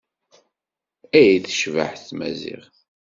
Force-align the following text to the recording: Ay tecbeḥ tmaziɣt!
Ay 1.19 1.31
tecbeḥ 1.45 1.91
tmaziɣt! 2.05 2.75